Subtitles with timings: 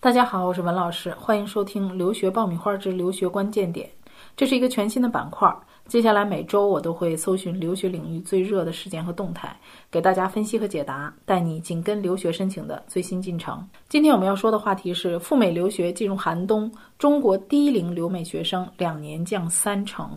[0.00, 3.84] 大家好，我是文老师，欢迎收听《留学爆米花之留学关键点》，
[4.36, 5.52] 这是一个全新的板块。
[5.88, 9.58] 接下来每周我都会搜寻留学领域最热的事件和动态，
[9.90, 13.68] 给大家分析和解答，带你紧跟留学申请的最新进程。
[13.88, 20.08] 今天我们要说的话题是赴美留学进入寒冬，中国低龄留美学生两年降三成。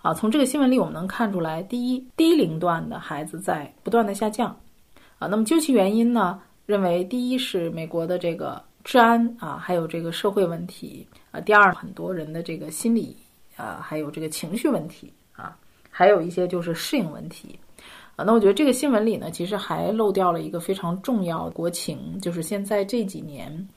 [0.00, 4.56] 啊，从这个新闻里我们能看出来，第一，低龄段的孩子在不断的下降。
[5.18, 6.40] 啊，那么究其原因呢？
[6.66, 8.62] 认为第一是美国的这个。
[8.84, 11.40] 治安啊，还有这个社会问题啊。
[11.40, 13.16] 第二，很多人的这个心理
[13.56, 15.56] 啊，还有这个情绪问题啊，
[15.90, 17.58] 还有一些就是适应问题
[18.14, 18.24] 啊。
[18.24, 23.68] 那我觉得这个新闻里呢，其实还漏掉了一个非常重要的国情，就是现在这几年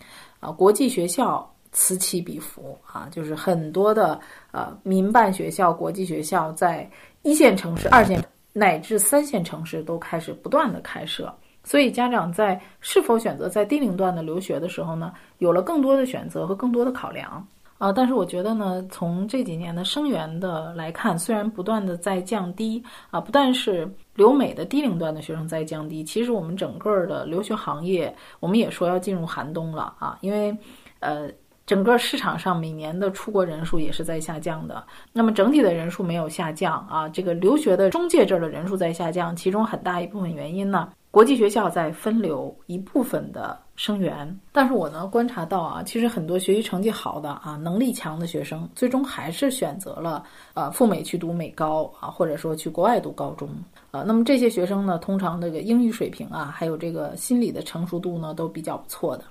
[0.42, 4.20] 啊，国际学校此起彼伏啊，就是很多的
[4.52, 6.90] 呃民办学校、国际学校在
[7.22, 8.22] 一线城市、二线
[8.52, 11.34] 乃至三线城市都开始不断的开设。
[11.68, 17.46] 所以，家长在是否选择在低龄段的留学的时候呢，有了更多的选择和更多的考量
[17.78, 17.92] 啊。
[17.92, 30.18] 但是，我觉得呢，从这几年的生源的来看，虽然不断的在降低啊，不但是留美的低龄段的学生在降低，其实我们整个的留学行业，我们也说要进入寒冬了啊。
[30.22, 30.58] 因为，
[31.02, 31.30] 呃，
[31.66, 34.82] 整个市场上每年的出国人数也是在下降的。
[35.12, 40.88] 那么，整体的人数没有下降啊，这个留学的中介这儿的人数在下降，其中很大一部分原因呢。
[41.18, 53.50] 国际学校在分流一部分的生源，但是我呢观察到啊，其实很多学习成绩好的啊，能力强的学生，最终还是选择了呃赴美去读美高啊，或者说去国外读高中
[53.90, 54.04] 啊。
[54.06, 59.24] 那么这些学生呢，通常这个英语水平啊，还有这个心理的成熟度呢，都比较不错的。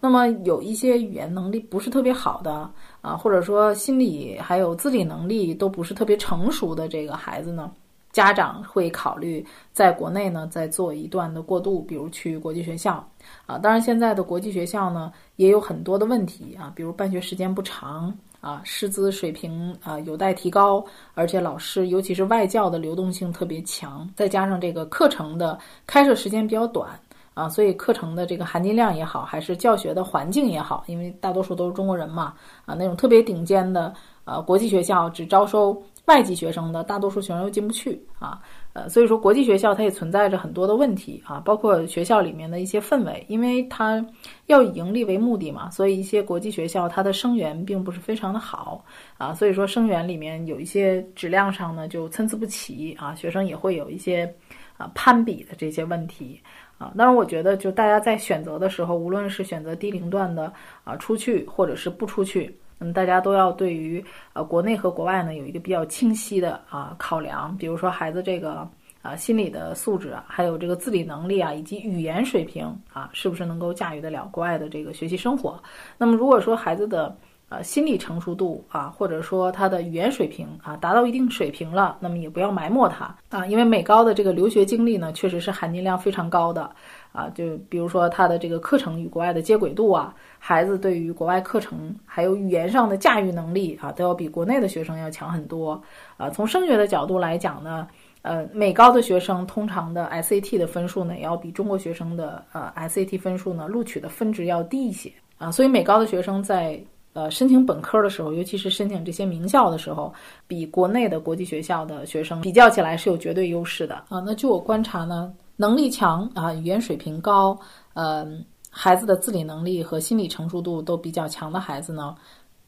[0.00, 2.66] 那么有一些语言能力不是特别好的
[3.02, 7.70] 啊，或者说心理还有自理能力都不是特别成熟的这个孩子呢。
[8.16, 13.06] 家长会考虑在国内呢再做一段的过渡，比如去国际学校
[13.44, 13.58] 啊。
[13.58, 26.98] 当然，现在的国际学校呢也有很多的问题啊，比如办学时间不长啊，师资水平啊有待提高，而且老师尤其是外教的流动性特别强，再加上这个课程的开设时间比较短
[27.34, 32.32] 啊，所以课程的这个含金量也好，还是教学的环境也好，因为大多数都是中国人嘛
[32.64, 33.92] 啊，那种特别顶尖的
[34.24, 35.78] 呃国际学校只招收。
[36.06, 38.40] 外籍学生的大多数学生又进不去啊，
[38.74, 44.04] 呃，所以说国际学校它也存在着很多的问题啊，包括学校里面的一些氛围，因为它
[44.46, 48.84] 要以盈利为目的嘛，所以一些国际学校它的生源并不是非常的好
[49.18, 54.32] 啊，所以说生源里面有一些质量上呢就参差不齐啊，学生也会有一些
[54.76, 56.40] 啊攀比的这些问题
[56.78, 60.52] 啊，当然我觉得就大家在选择的时候，无论是选择低龄段的
[60.84, 62.56] 啊出去或者是不出去。
[62.78, 68.68] 那么大家都要对于呃国内和国外呢有一个比较清晰的啊考量，比如说孩子这个
[69.02, 75.62] 啊心理的素质啊，还有这个自理能力啊，以及语言水平啊，是不是能够驾驭得了国外的这个学习生活？
[75.96, 77.16] 那么如果说孩子的
[77.48, 86.70] 呃心理成熟度啊，或者说他的语言水平啊达到一定水平了，那么也不要埋没他啊，因为美高的这个留学经历呢，确实是含金量非常高的。
[87.12, 95.82] 啊，就比如说他的这个课程与国外的接轨度啊，孩子对于国外课程还有语言上的驾驭能力啊，都要比国内的学生要强很多。
[96.18, 97.88] 啊，从升学的角度来讲呢，
[98.20, 106.78] 呃，美高的学生通常的 SAT 的分数呢，要比中国学生的呃 SAT 分数呢录取的分值要低一些啊，所以美高的学生在
[107.16, 110.14] 呃申请本科的时候，尤其是申请这些名校的时候，
[110.46, 114.20] 比国内的国际学校的学生比较起来是有绝对优势的啊。
[114.20, 115.34] 那据我观察呢。
[115.58, 117.58] 能力强啊，语言水平高，
[117.94, 122.14] 嗯，孩子的自理能力和心理成熟度都比较强的孩子呢。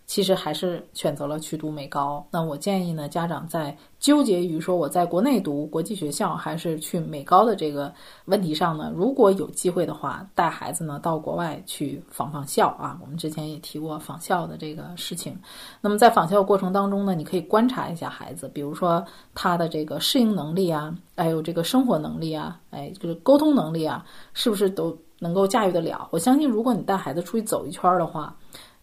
[0.08, 2.26] 其实还是选择了去读美高。
[2.30, 7.92] 那我建议呢，家长在纠结于说我在国内读国际学校还是去美高的这个
[8.24, 12.98] 问题上呢，如果有机会的话，带孩子呢到国外去访访校啊。
[13.02, 15.38] 我们之前也提过访校的这个事情。
[15.82, 19.04] 那么在访校过程当中呢，你可以观察一下孩子，比如说
[19.34, 24.02] 他的这个适应能力啊，还有这个生活能力啊，哎，就是沟通能力啊，
[24.32, 26.08] 是不是都能够驾驭得了？
[26.10, 28.34] 我相信，如果你带孩子出去走一圈的话。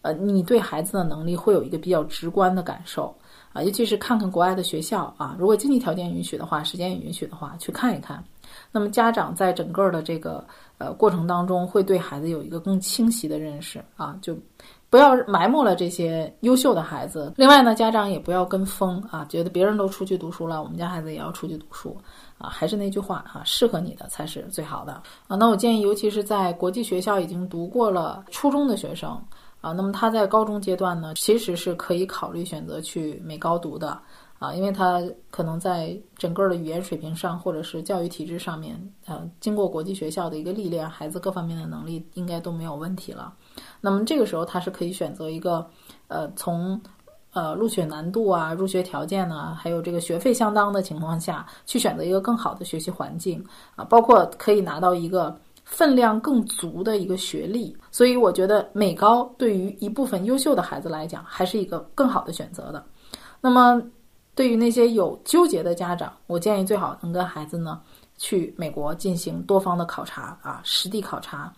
[0.06, 3.12] 呃，你对孩子的能力会有一个比较直观的感受
[3.52, 8.22] 啊，尤其是看看国外的学校啊，如果经济条件允许的话，时间也允许的话，去看一看。
[8.70, 10.44] 那么家长在整个的这个
[10.78, 14.38] 呃过程当中，会对孩子有一个更清晰的认识啊，就
[14.88, 17.32] 不要埋没了这些优秀的孩子。
[17.36, 21.96] 另外呢，家长也不要跟风啊，觉得别人都出去读书了，我们家孩子也要出去读书
[22.38, 22.48] 啊。
[22.48, 24.92] 还是那句话啊，适合你的才是最好的
[25.26, 25.34] 啊。
[25.36, 29.20] 那我建议，尤其是在国际学校已经读过了初中的学生。
[29.66, 34.00] 啊，那么他在高中阶段呢，其实是可以考虑选择去美高读的
[34.38, 43.34] 啊，因为他可能在整个的语言水平上，或者是教育体制上面，呃，经过国际学校的一个历练，孩子各方面的能力应该都没有问题了。
[43.80, 45.68] 那么这个时候他是可以选择一个，
[46.06, 46.80] 呃，从
[47.32, 55.36] 呃录取难度啊、入学条件啊，还有这个学费相当的情况下去选择一个更好的学习环境啊，包括可以拿到一个
[55.66, 57.76] 分量更足的一个学历。
[57.90, 62.82] 所以我觉得美高对于一部分优秀的孩子来讲，还是一个更好的选择的。
[63.40, 63.82] 那么
[64.34, 67.80] 对于那些有纠结的家长，我建议最好能跟孩子呢
[68.16, 71.52] 去美国进行多方的考察啊，实地考察。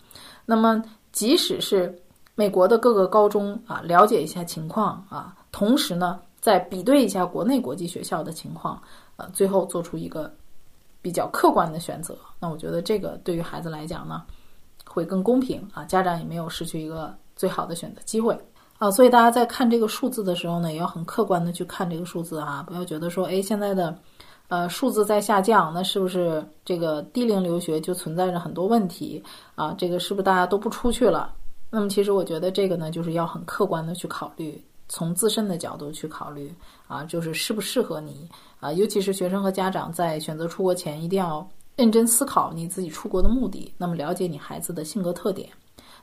[0.45, 1.97] 那么即使是
[2.35, 8.81] 美国的各个高中啊，了解一下情况啊，同时呢，再比对一下国内国际学校的情况，
[9.17, 10.33] 呃，最后做出一个
[11.01, 12.17] 比较客观的选择。
[12.39, 14.23] 那我觉得这个对于孩子来讲呢，
[14.85, 18.37] 会更公平啊，家长也没有失去一个最好的选择机会
[18.77, 18.89] 啊。
[18.91, 23.97] 所以大家在看这个数字的时候呢，也要很客观的去看这个数字啊，不要觉得说，哎，现在的
[24.47, 29.23] 呃数字在下降，那是不是这个低龄留学就存在着很多问题
[29.55, 29.73] 啊？
[29.77, 31.33] 这个是不是大家都不出去了？
[31.71, 36.53] 那么，其实我觉得这个呢，就是要很客观的去考虑，从自身的角度去考虑
[36.87, 38.27] 啊，就是适不适合你
[38.59, 38.73] 啊。
[38.73, 41.47] 尤其是学生和家长在选择出国前，一定要
[41.77, 45.47] 认真思考你自己出国的目的，那么了解你孩子的性格特点，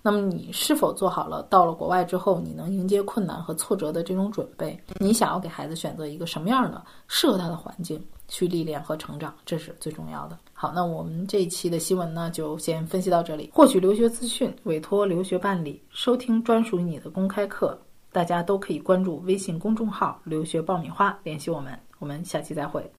[0.01, 4.81] 那么你是否做好了到了国外之后，你能迎接困难和挫折的这种准备？
[4.99, 8.03] 你想要给孩子选择一个什么样的适合他的环境？
[8.29, 10.37] 去历练和成长，这是最重要的。
[10.53, 13.49] 好，那我们这一期的新闻呢，就先分析到这里。
[13.55, 17.79] 获取留学资讯，委托留学办理，收听专属于你的公开课，
[18.17, 21.79] 大家都可以关注微信公众号“留学爆米花”，联系我们。
[21.99, 22.91] 我们下期再会。